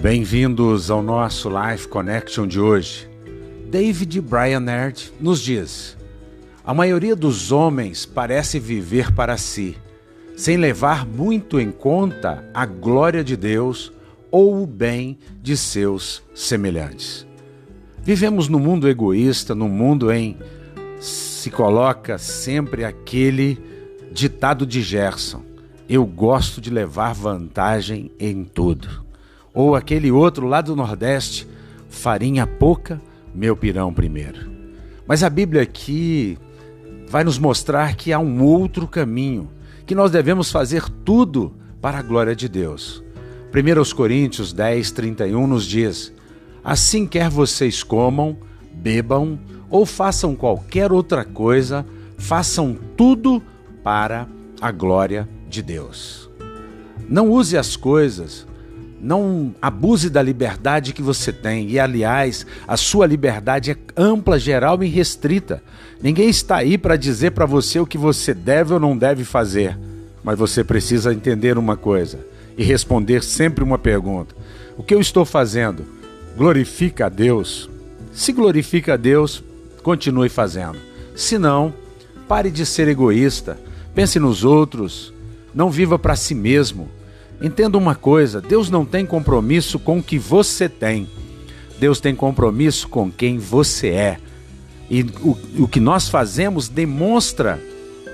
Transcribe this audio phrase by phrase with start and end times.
[0.00, 3.10] Bem-vindos ao nosso Life Connection de hoje.
[3.68, 4.64] David Bryan
[5.18, 5.96] nos diz:
[6.64, 9.76] A maioria dos homens parece viver para si,
[10.36, 13.92] sem levar muito em conta a glória de Deus
[14.30, 17.26] ou o bem de seus semelhantes.
[18.00, 20.36] Vivemos num mundo egoísta, num mundo em
[21.00, 23.58] se coloca sempre aquele
[24.12, 25.42] ditado de Gerson:
[25.88, 29.07] Eu gosto de levar vantagem em tudo.
[29.52, 31.46] Ou aquele outro lá do Nordeste,
[31.88, 33.00] farinha pouca,
[33.34, 34.50] meu pirão primeiro.
[35.06, 36.38] Mas a Bíblia aqui
[37.08, 39.48] vai nos mostrar que há um outro caminho,
[39.86, 43.02] que nós devemos fazer tudo para a glória de Deus.
[43.52, 46.12] 1 Coríntios 10, 31 nos diz:
[46.62, 48.36] Assim quer vocês comam,
[48.72, 49.38] bebam
[49.70, 51.86] ou façam qualquer outra coisa,
[52.18, 53.42] façam tudo
[53.82, 54.28] para
[54.60, 56.28] a glória de Deus.
[57.08, 58.46] Não use as coisas
[59.00, 61.68] não abuse da liberdade que você tem.
[61.70, 65.62] E, aliás, a sua liberdade é ampla, geral e restrita.
[66.02, 69.78] Ninguém está aí para dizer para você o que você deve ou não deve fazer.
[70.22, 72.18] Mas você precisa entender uma coisa
[72.56, 74.34] e responder sempre uma pergunta:
[74.76, 75.84] O que eu estou fazendo
[76.36, 77.70] glorifica a Deus?
[78.12, 79.42] Se glorifica a Deus,
[79.82, 80.78] continue fazendo.
[81.14, 81.72] Se não,
[82.26, 83.58] pare de ser egoísta.
[83.94, 85.12] Pense nos outros.
[85.54, 86.88] Não viva para si mesmo
[87.40, 91.08] Entenda uma coisa: Deus não tem compromisso com o que você tem,
[91.78, 94.18] Deus tem compromisso com quem você é.
[94.90, 97.62] E o, o que nós fazemos demonstra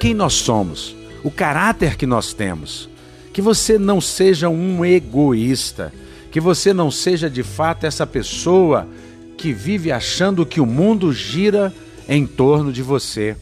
[0.00, 2.88] quem nós somos, o caráter que nós temos.
[3.32, 5.92] Que você não seja um egoísta,
[6.30, 8.86] que você não seja de fato essa pessoa
[9.38, 11.72] que vive achando que o mundo gira
[12.06, 13.36] em torno de você,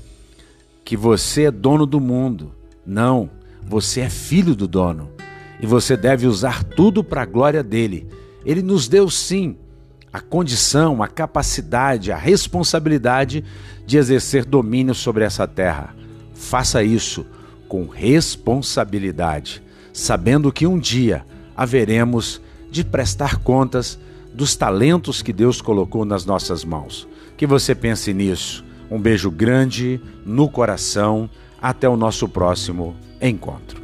[0.85, 2.53] que você é dono do mundo.
[2.87, 3.31] Não,
[3.63, 5.11] você é filho do dono
[5.63, 8.07] e você deve usar tudo para a glória dele.
[8.45, 9.57] Ele nos deu sim
[10.13, 13.45] a condição, a capacidade, a responsabilidade
[13.87, 15.95] de exercer domínio sobre essa terra.
[16.35, 17.27] Faça isso
[17.69, 19.63] com responsabilidade,
[19.93, 21.25] sabendo que um dia
[21.57, 22.41] haveremos
[22.71, 23.99] de prestar contas
[24.33, 27.07] dos talentos que Deus colocou nas nossas mãos.
[27.37, 28.65] Que você pense nisso.
[28.91, 31.29] Um beijo grande no coração.
[31.61, 33.80] Até o nosso próximo encontro.